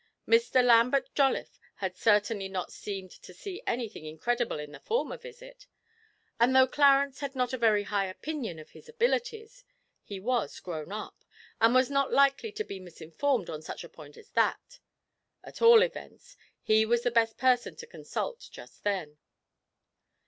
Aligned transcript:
Mr. 0.27 0.63
Lambert 0.65 1.13
Jolliffe 1.13 1.59
had 1.75 1.95
certainly 1.95 2.49
not 2.49 2.71
seemed 2.73 3.11
to 3.11 3.35
see 3.35 3.61
anything 3.67 4.03
incredible 4.03 4.57
in 4.57 4.71
the 4.71 4.79
former 4.79 5.15
visit, 5.15 5.67
and, 6.39 6.55
though 6.55 6.65
Clarence 6.65 7.19
had 7.19 7.35
not 7.35 7.53
a 7.53 7.57
very 7.59 7.83
high 7.83 8.07
opinion 8.07 8.57
of 8.57 8.71
his 8.71 8.89
abilities, 8.89 9.63
he 10.01 10.19
was 10.19 10.59
grown 10.59 10.91
up, 10.91 11.23
and 11.59 11.75
was 11.75 11.91
not 11.91 12.11
likely 12.11 12.51
to 12.51 12.63
be 12.63 12.79
misinformed 12.79 13.47
on 13.47 13.61
such 13.61 13.83
a 13.83 13.89
point 13.89 14.17
as 14.17 14.31
that 14.31 14.79
at 15.43 15.61
all 15.61 15.83
events, 15.83 16.35
he 16.63 16.83
was 16.83 17.03
the 17.03 17.11
best 17.11 17.37
person 17.37 17.75
to 17.75 17.85
consult 17.85 18.47
just 18.51 18.83
then. 18.83 19.19